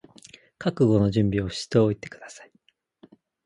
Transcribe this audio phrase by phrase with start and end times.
[0.57, 2.51] 覚悟の準備をしておいてください